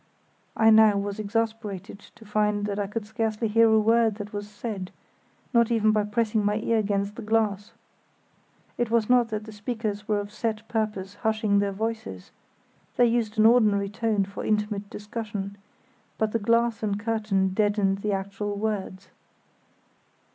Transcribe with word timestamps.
I 0.57 0.71
now 0.71 0.97
was 0.97 1.19
exasperated 1.19 1.99
to 2.15 2.25
find 2.25 2.65
that 2.65 2.79
I 2.79 2.87
could 2.87 3.05
scarcely 3.05 3.47
hear 3.47 3.69
a 3.71 3.79
word 3.79 4.15
that 4.15 4.33
was 4.33 4.49
said, 4.49 4.89
not 5.53 5.69
even 5.69 5.91
by 5.91 6.05
pressing 6.05 6.43
my 6.43 6.55
ear 6.55 6.79
against 6.79 7.17
the 7.17 7.21
glass. 7.21 7.73
It 8.79 8.89
was 8.89 9.11
not 9.11 9.27
that 9.27 9.43
the 9.43 9.51
speakers 9.51 10.07
were 10.07 10.19
of 10.19 10.31
set 10.31 10.67
purpose 10.67 11.13
hushing 11.21 11.59
their 11.59 11.71
voices—they 11.71 13.05
used 13.05 13.37
an 13.37 13.45
ordinary 13.45 13.89
tone 13.89 14.25
for 14.25 14.43
intimate 14.43 14.89
discussion—but 14.89 16.31
the 16.31 16.39
glass 16.39 16.81
and 16.81 16.99
curtain 16.99 17.49
deadened 17.49 17.99
the 17.99 18.11
actual 18.11 18.55
words. 18.55 19.09